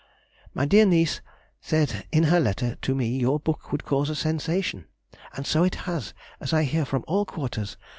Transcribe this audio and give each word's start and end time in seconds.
My 0.55 0.65
dear 0.65 0.87
niece 0.87 1.21
said 1.61 2.07
in 2.11 2.23
her 2.23 2.39
letter 2.39 2.73
to 2.81 2.95
me 2.95 3.15
your 3.19 3.39
book 3.39 3.71
would 3.71 3.85
cause 3.85 4.09
a 4.09 4.15
sensation, 4.15 4.87
and 5.35 5.45
so 5.45 5.63
it 5.63 5.75
has, 5.85 6.15
as 6.39 6.53
I 6.53 6.63
hear 6.63 6.85
from 6.85 7.03
all 7.05 7.23
quarters. 7.23 7.77